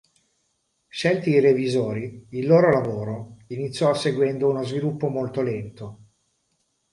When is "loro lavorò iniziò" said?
2.47-3.93